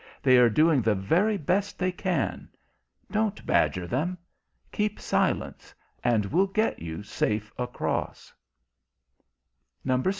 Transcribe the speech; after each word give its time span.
They 0.23 0.39
are 0.39 0.49
doing 0.49 0.81
the 0.81 0.95
very 0.95 1.37
best 1.37 1.77
they 1.77 1.91
can. 1.91 2.49
Don't 3.11 3.45
badger 3.45 3.85
them. 3.85 4.17
Keep 4.71 4.99
silence, 4.99 5.75
and 6.03 6.25
we'll 6.25 6.47
get 6.47 6.79
you 6.79 7.03
safe 7.03 7.51
across." 7.55 8.33